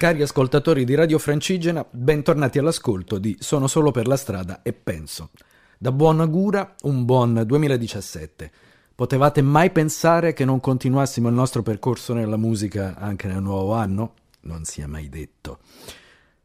[0.00, 5.28] Cari ascoltatori di Radio Francigena, bentornati all'ascolto di Sono solo per la strada e penso.
[5.76, 8.50] Da buon augura, un buon 2017.
[8.94, 14.14] Potevate mai pensare che non continuassimo il nostro percorso nella musica anche nel nuovo anno?
[14.44, 15.58] Non si è mai detto.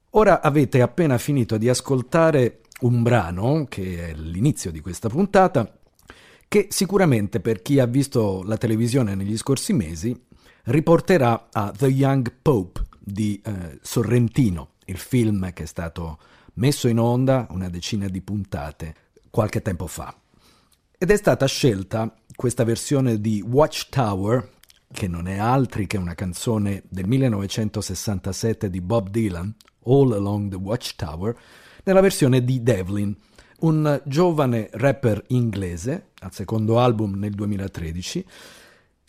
[0.09, 5.79] Ora avete appena finito di ascoltare un brano, che è l'inizio di questa puntata,
[6.49, 10.13] che sicuramente per chi ha visto la televisione negli scorsi mesi
[10.63, 16.17] riporterà a The Young Pope di eh, Sorrentino, il film che è stato
[16.55, 18.95] messo in onda una decina di puntate
[19.29, 20.13] qualche tempo fa.
[20.97, 24.51] Ed è stata scelta questa versione di Watchtower,
[24.91, 30.55] che non è altri che una canzone del 1967 di Bob Dylan, All Along the
[30.55, 31.37] Watchtower,
[31.83, 33.15] nella versione di Devlin,
[33.59, 38.25] un giovane rapper inglese, al secondo album nel 2013,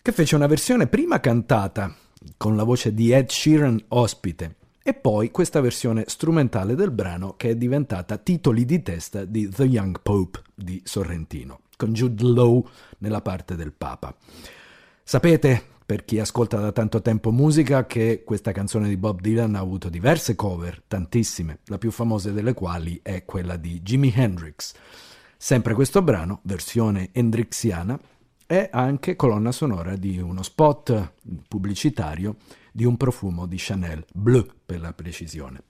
[0.01, 1.95] che fece una versione prima cantata
[2.37, 4.55] con la voce di Ed Sheeran ospite
[4.87, 9.65] e poi questa versione strumentale del brano che è diventata titoli di testa di The
[9.65, 12.65] Young Pope di Sorrentino, con Jude Law
[12.99, 14.15] nella parte del Papa.
[15.03, 19.59] Sapete, per chi ascolta da tanto tempo musica, che questa canzone di Bob Dylan ha
[19.59, 24.73] avuto diverse cover, tantissime, la più famosa delle quali è quella di Jimi Hendrix.
[25.35, 27.99] Sempre questo brano, versione hendrixiana,
[28.47, 31.13] è anche colonna sonora di uno spot
[31.47, 32.37] pubblicitario
[32.71, 35.61] di un profumo di Chanel, Bleu per la precisione.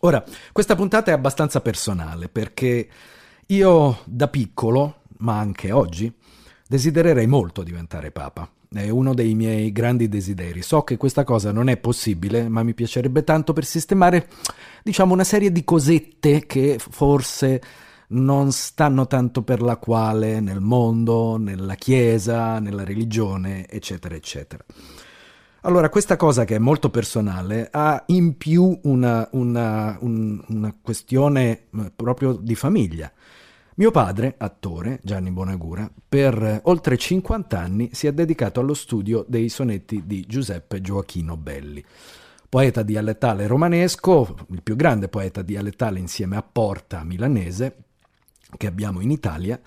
[0.00, 0.22] Ora,
[0.52, 2.88] questa puntata è abbastanza personale perché
[3.46, 6.12] io da piccolo, ma anche oggi,
[6.66, 8.50] desidererei molto diventare papa.
[8.68, 10.60] È uno dei miei grandi desideri.
[10.60, 14.28] So che questa cosa non è possibile, ma mi piacerebbe tanto per sistemare,
[14.82, 17.62] diciamo, una serie di cosette che forse
[18.14, 24.64] non stanno tanto per la quale nel mondo, nella Chiesa, nella religione, eccetera, eccetera.
[25.62, 31.66] Allora, questa cosa che è molto personale ha in più una, una, un, una questione
[31.74, 33.10] eh, proprio di famiglia.
[33.76, 39.48] Mio padre, attore, Gianni Bonagura, per oltre 50 anni si è dedicato allo studio dei
[39.48, 41.84] sonetti di Giuseppe Gioachino Belli
[42.54, 47.83] poeta dialettale romanesco, il più grande poeta dialettale insieme a Porta milanese,
[48.56, 49.60] che abbiamo in Italia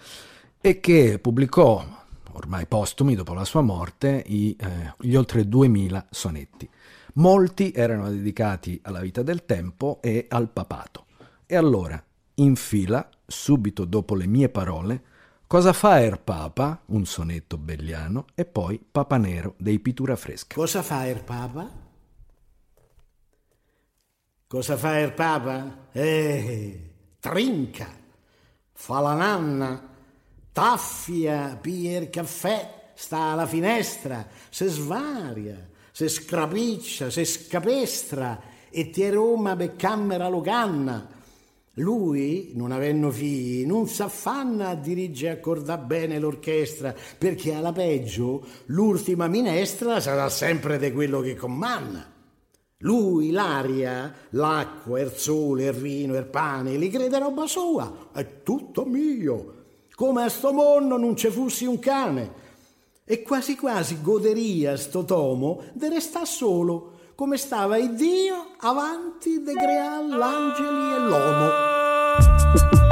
[0.59, 1.85] e che pubblicò,
[2.33, 6.69] ormai postumi dopo la sua morte, i, eh, gli oltre 2000 sonetti.
[7.13, 11.05] Molti erano dedicati alla vita del tempo e al papato.
[11.45, 12.01] E allora,
[12.35, 15.01] in fila, subito dopo le mie parole,
[15.47, 16.81] Cosa fa Er Papa?
[16.87, 20.55] Un sonetto belliano e poi Papa Nero dei Pittura Fresca.
[20.55, 21.71] Cosa fa Er Papa?
[24.45, 25.87] Cosa fa Er Papa?
[25.93, 26.89] Eh,
[27.21, 27.87] trinca
[28.79, 29.89] fa la nanna,
[30.53, 39.09] taffia, pia il caffè, sta alla finestra, se svaria, se scrapiccia, se scapestra e ti
[39.09, 41.09] Roma per camera locanna.
[41.73, 48.45] Lui, non avendo figli, non s'affanna a dirigere e accordare bene l'orchestra, perché alla peggio
[48.67, 52.16] l'ultima minestra sarà sempre di quello che comanda.
[52.81, 58.85] Lui, l'aria, l'acqua, il sole, il vino, il pane, li crede roba sua, è tutto
[58.85, 59.53] mio.
[59.95, 62.45] Come a sto mondo non ci fossi un cane.
[63.03, 69.53] E quasi quasi goderia sto tomo di restare solo, come stava il Dio avanti de
[69.53, 72.86] creare l'angeli e l'uomo.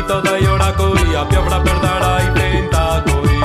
[0.00, 3.40] Tradito dai oracoli a piovra per dare i tentacoli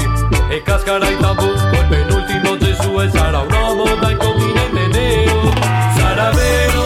[0.49, 5.53] e cascherà in tabù col penultimo Gesù e sarà un uomo dal continente nero
[5.97, 6.83] sarà vero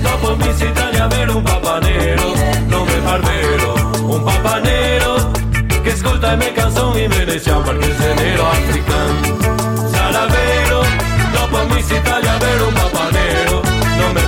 [0.00, 2.32] dopo Miss Italia avere un papa nero
[2.66, 3.74] non mi par vero
[4.06, 5.30] un papa nero
[5.82, 10.84] che ascolta le mie canzoni in veneziano perché sei nero africano sarà vero
[11.32, 13.62] dopo Miss Italia avere un papa nero
[13.96, 14.22] non mi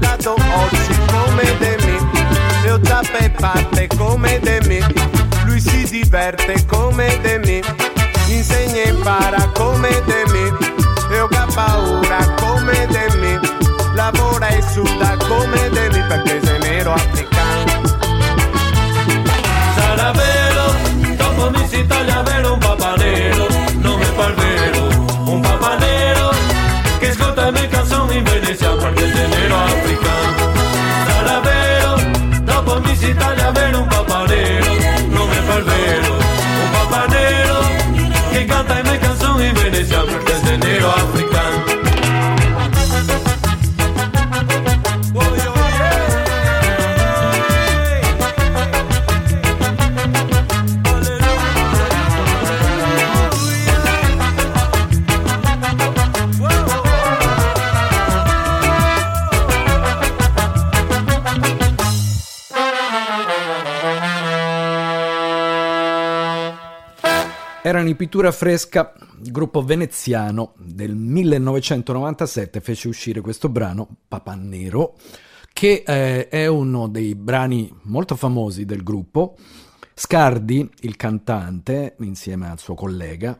[0.00, 1.98] Io cado occhi come de me
[2.64, 4.80] Io tappe parte come de me
[5.44, 7.60] Lui si diverte come de me
[8.28, 10.52] Insegna e impara come de me
[11.14, 13.40] Io ha paura come de me
[13.94, 15.89] Lavora e suda come de me
[67.70, 74.96] Erano in pittura fresca, il gruppo veneziano del 1997 fece uscire questo brano, Papà Nero,
[75.52, 79.36] che eh, è uno dei brani molto famosi del gruppo.
[79.94, 83.38] Scardi, il cantante, insieme al suo collega,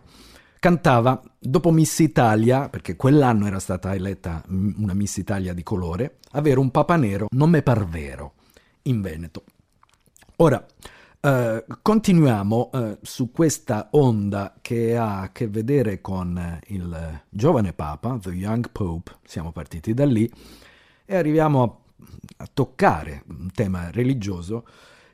[0.61, 6.61] cantava dopo Miss Italia, perché quell'anno era stata eletta una Miss Italia di colore, avere
[6.61, 8.35] un Papa Nero non me par vero
[8.83, 9.43] in Veneto.
[10.37, 10.65] Ora,
[11.23, 17.75] eh, continuiamo eh, su questa onda che ha a che vedere con eh, il giovane
[17.75, 20.31] Papa, The Young Pope, siamo partiti da lì
[21.05, 22.07] e arriviamo a,
[22.39, 24.65] a toccare un tema religioso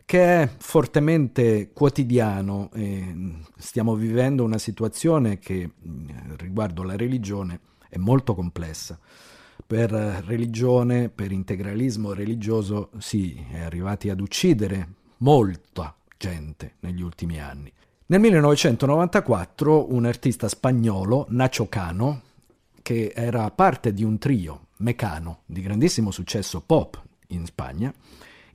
[0.04, 7.58] che è fortemente quotidiano e stiamo vivendo una situazione che mh, riguardo la religione
[7.88, 8.96] è molto complessa.
[9.66, 17.72] Per religione, per integralismo religioso, sì, è arrivati ad uccidere molta gente negli ultimi anni.
[18.06, 22.22] Nel 1994 un artista spagnolo, Nacho Cano,
[22.82, 27.92] che era parte di un trio, Mecano, di grandissimo successo pop in Spagna,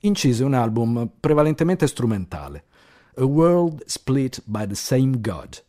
[0.00, 2.64] incise un album prevalentemente strumentale,
[3.16, 5.62] A World Split by the Same God,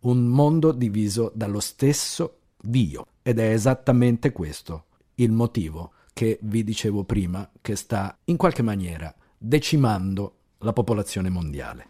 [0.00, 3.06] un mondo diviso dallo stesso Dio.
[3.22, 9.14] Ed è esattamente questo il motivo che vi dicevo prima, che sta in qualche maniera
[9.38, 11.88] decimando la popolazione mondiale.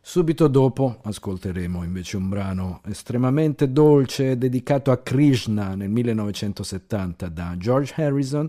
[0.00, 7.92] Subito dopo ascolteremo invece un brano estremamente dolce dedicato a Krishna nel 1970 da George
[7.96, 8.48] Harrison,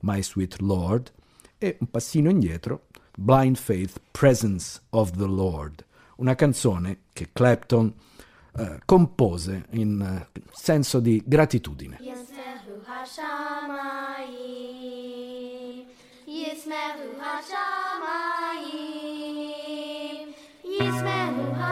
[0.00, 1.12] My Sweet Lord,
[1.58, 5.84] e un passino indietro, Blind Faith Presence of the Lord,
[6.16, 7.92] una canzone che Clapton
[8.56, 11.98] eh, compose in eh, senso di gratitudine.
[16.26, 17.14] Yismehu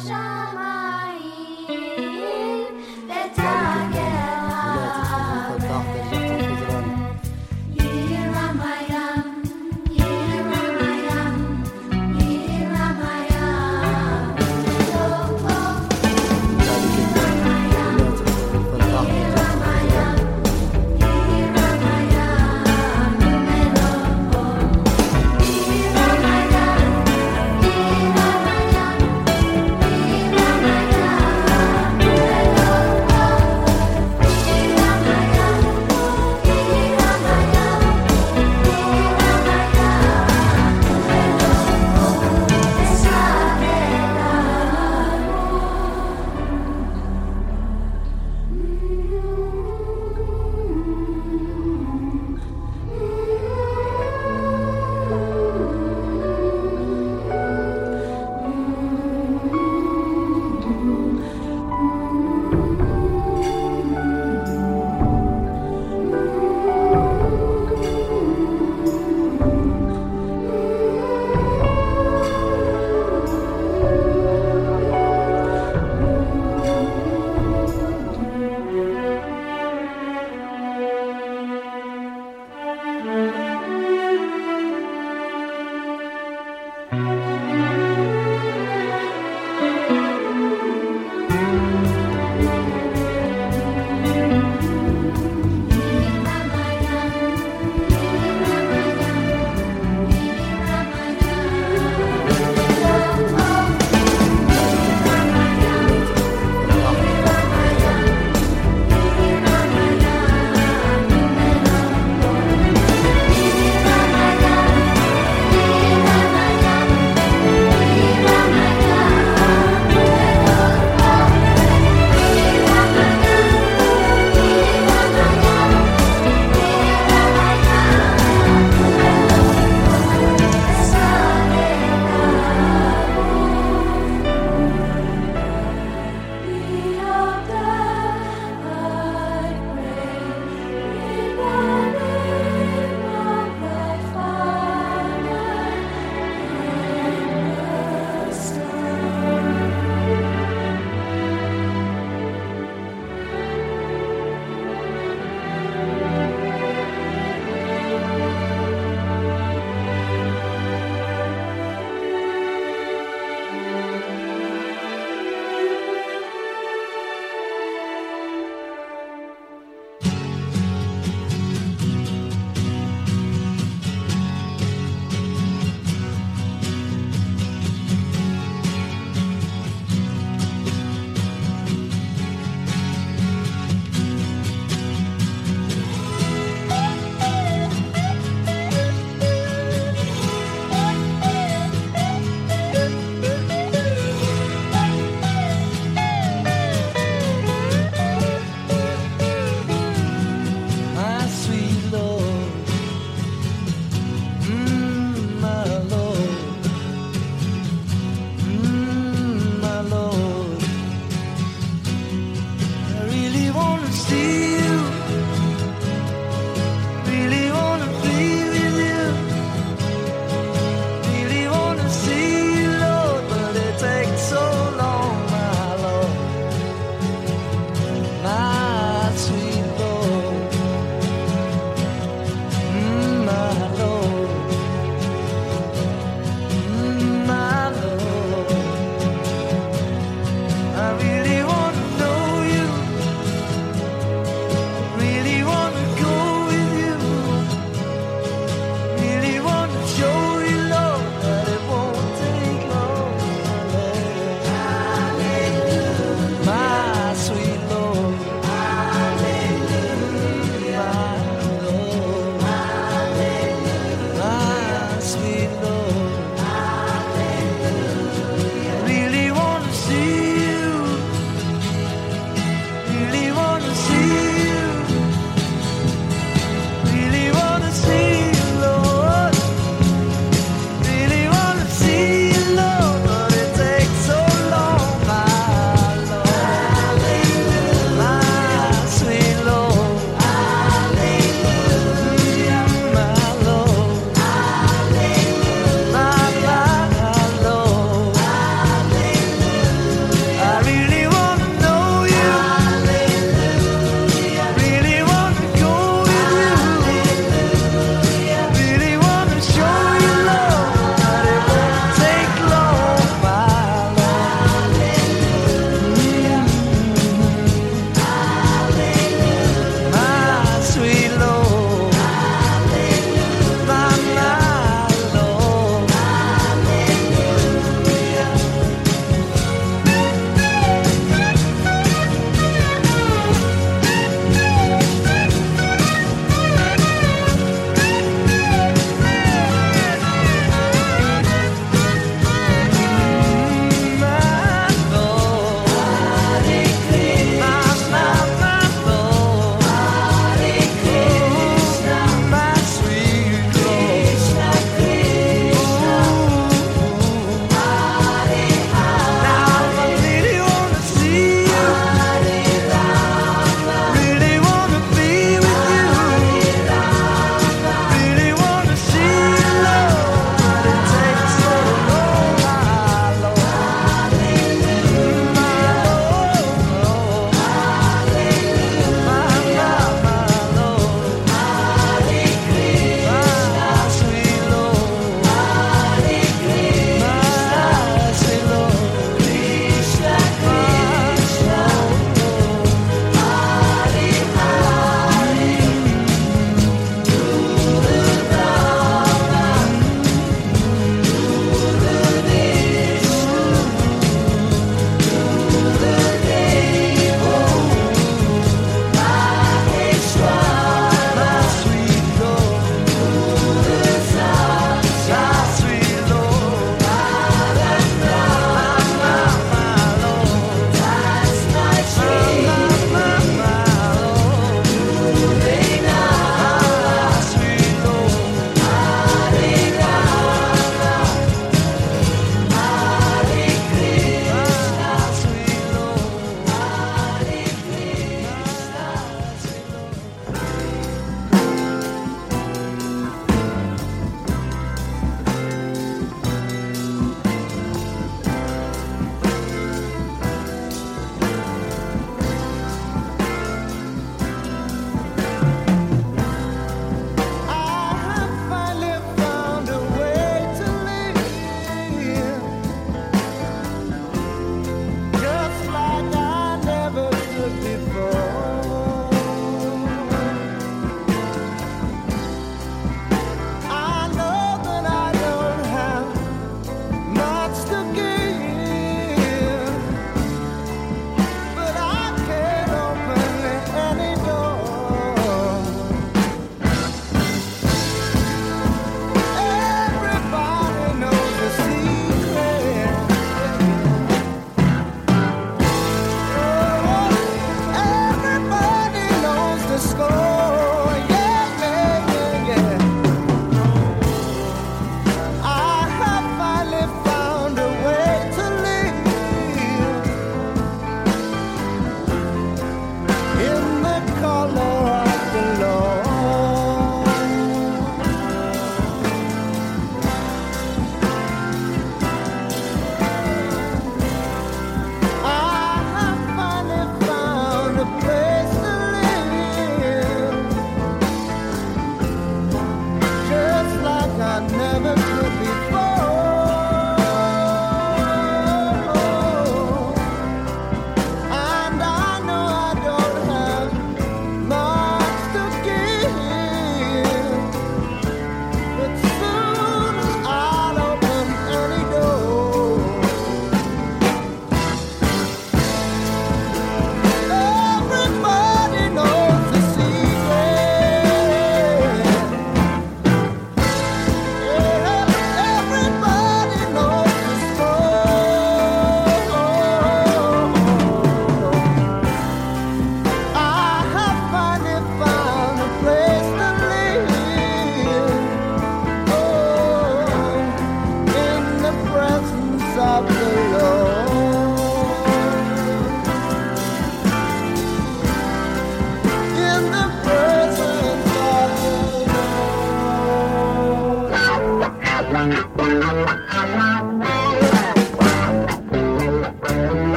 [0.00, 0.33] Sao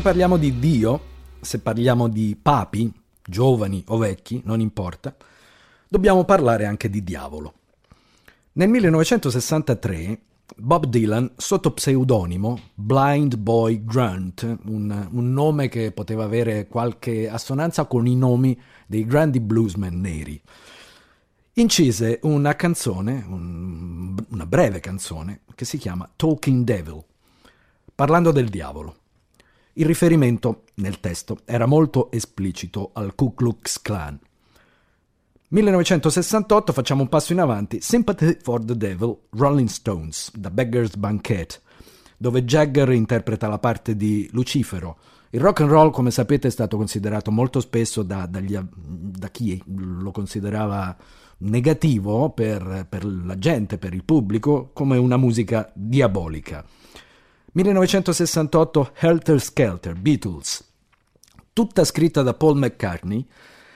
[0.00, 1.00] Se parliamo di Dio,
[1.42, 2.90] se parliamo di papi,
[3.22, 5.14] giovani o vecchi, non importa,
[5.86, 7.52] dobbiamo parlare anche di diavolo.
[8.52, 10.18] Nel 1963
[10.56, 17.84] Bob Dylan, sotto pseudonimo Blind Boy Grunt, un, un nome che poteva avere qualche assonanza
[17.84, 20.40] con i nomi dei grandi bluesmen neri,
[21.52, 27.04] incise una canzone, un- una breve canzone, che si chiama Talking Devil,
[27.94, 28.94] parlando del diavolo.
[29.74, 34.18] Il riferimento nel testo era molto esplicito al Ku Klux Klan.
[35.48, 41.60] 1968 facciamo un passo in avanti, Sympathy for the Devil, Rolling Stones, da Beggar's Banquet,
[42.16, 44.98] dove Jagger interpreta la parte di Lucifero.
[45.30, 49.62] Il rock and roll, come sapete, è stato considerato molto spesso da, dagli- da chi
[49.66, 50.96] lo considerava
[51.38, 56.64] negativo per, per la gente, per il pubblico, come una musica diabolica.
[57.52, 60.64] 1968 Helter Skelter, Beatles,
[61.52, 63.26] tutta scritta da Paul McCartney.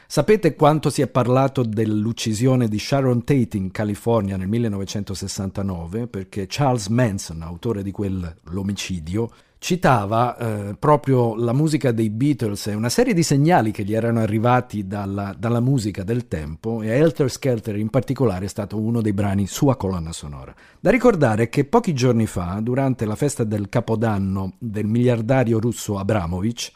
[0.07, 6.07] Sapete quanto si è parlato dell'uccisione di Sharon Tate in California nel 1969?
[6.07, 9.31] Perché Charles Manson, autore di quell'omicidio,
[9.65, 14.21] citava eh, proprio la musica dei Beatles e una serie di segnali che gli erano
[14.21, 19.15] arrivati dalla, dalla musica del tempo e Helter Skelter in particolare è stato uno dei
[19.15, 20.55] brani sua colonna sonora.
[20.79, 26.71] Da ricordare che pochi giorni fa, durante la festa del capodanno del miliardario russo Abramovich,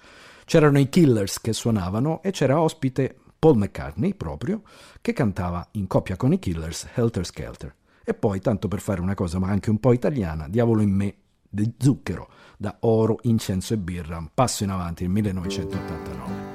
[0.47, 4.63] c'erano i Killers che suonavano e c'era ospite Paul McCartney proprio,
[5.03, 7.75] che cantava in coppia con i Killers Helter Skelter.
[8.03, 11.15] E poi, tanto per fare una cosa ma anche un po' italiana, Diavolo in me
[11.51, 16.47] di Zucchero, da Oro, Incenso e Birra, passo in avanti nel 1989.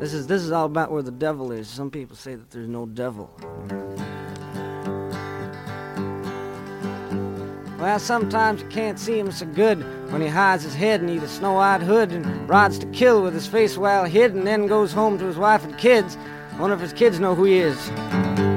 [0.00, 1.68] This is this is all about where the devil is.
[1.68, 3.30] Some people say that there's no devil.
[7.78, 11.28] Well, sometimes you can't see him so good when he hides his head in a
[11.28, 15.18] snow-eyed hood and rides to kill with his face well hid, and then goes home
[15.18, 16.16] to his wife and kids.
[16.52, 18.53] I wonder if his kids know who he is.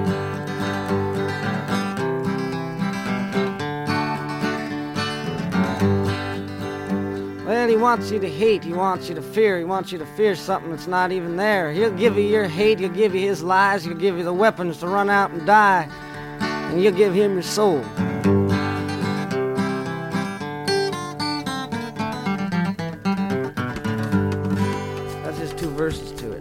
[7.48, 10.06] Well, he wants you to hate, he wants you to fear, he wants you to
[10.06, 11.72] fear something that's not even there.
[11.72, 14.80] He'll give you your hate, he'll give you his lies, he'll give you the weapons
[14.80, 15.88] to run out and die,
[16.42, 17.80] and you'll give him your soul.
[25.24, 26.37] That's just two verses to it.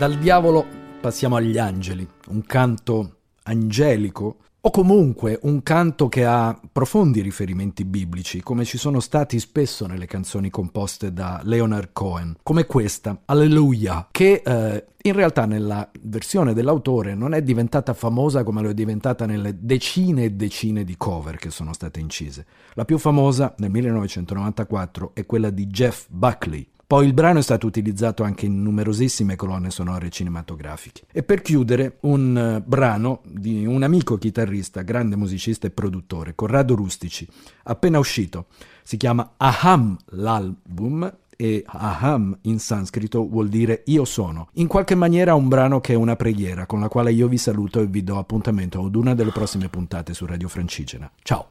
[0.00, 0.64] Dal diavolo
[0.98, 8.40] passiamo agli angeli, un canto angelico o comunque un canto che ha profondi riferimenti biblici,
[8.40, 14.40] come ci sono stati spesso nelle canzoni composte da Leonard Cohen, come questa, Alleluia, che
[14.42, 19.56] eh, in realtà nella versione dell'autore non è diventata famosa come lo è diventata nelle
[19.60, 22.46] decine e decine di cover che sono state incise.
[22.72, 27.68] La più famosa nel 1994 è quella di Jeff Buckley, poi il brano è stato
[27.68, 31.02] utilizzato anche in numerosissime colonne sonore cinematografiche.
[31.12, 36.74] E per chiudere, un eh, brano di un amico chitarrista, grande musicista e produttore, Corrado
[36.74, 37.28] Rustici,
[37.62, 38.46] appena uscito.
[38.82, 44.48] Si chiama Aham l'album e Aham in sanscrito vuol dire io sono.
[44.54, 47.78] In qualche maniera un brano che è una preghiera con la quale io vi saluto
[47.78, 51.08] e vi do appuntamento ad una delle prossime puntate su Radio Francigena.
[51.22, 51.50] Ciao!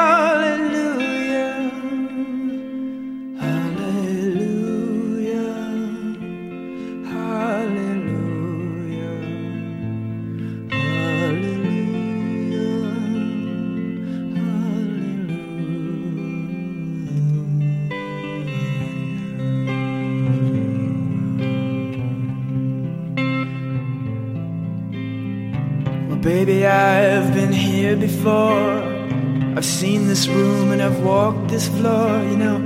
[31.21, 32.11] Walked this floor.
[32.31, 32.57] You know,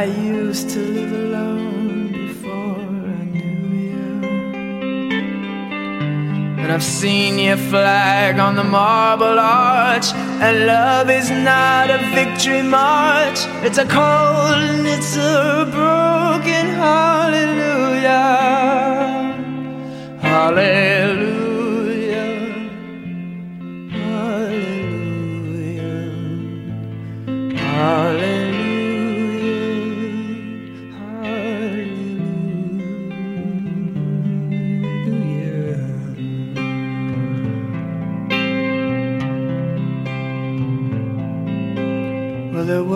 [0.00, 2.86] I used to live alone before
[3.20, 4.08] I knew you.
[6.60, 10.08] And I've seen your flag on the marble arch.
[10.44, 18.30] And love is not a victory march, it's a cold and it's a broken hallelujah.
[20.28, 21.01] Hallelujah.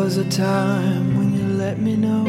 [0.06, 2.22] Was a time when you let me know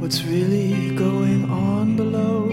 [0.00, 2.48] what's really going on below,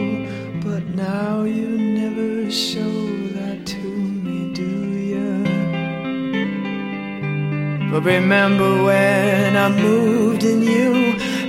[0.63, 2.97] but now you never show
[3.37, 3.79] that to
[4.23, 4.73] me, do
[5.11, 5.43] you?
[7.91, 10.93] But remember when I moved in you,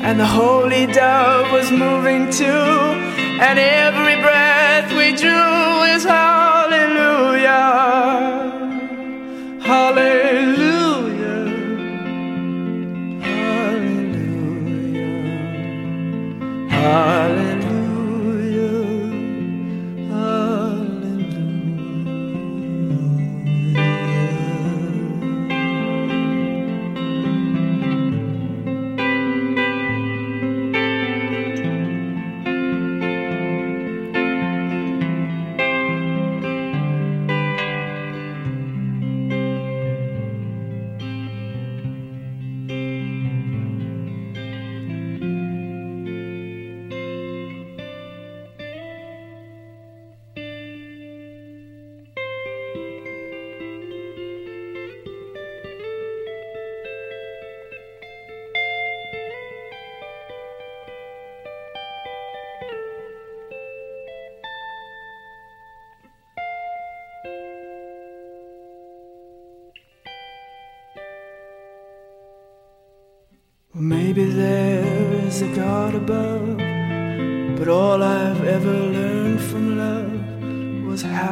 [0.07, 2.64] and the holy dove was moving too,
[3.47, 6.51] and every breath we drew is hallelujah.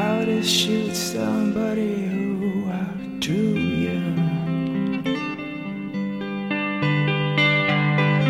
[0.01, 4.01] How to shoot somebody who outdrew you.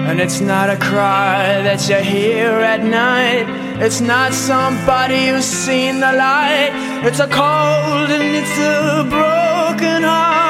[0.09, 3.47] And it's not a cry that you hear at night.
[3.85, 6.73] It's not somebody who's seen the light.
[7.07, 10.50] It's a cold and it's a broken hallelujah.